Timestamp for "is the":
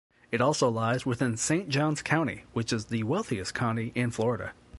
2.73-3.03